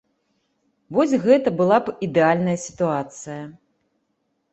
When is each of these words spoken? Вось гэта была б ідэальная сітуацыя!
Вось 0.95 1.11
гэта 1.25 1.49
была 1.59 1.77
б 1.89 1.93
ідэальная 2.07 2.55
сітуацыя! 2.65 3.37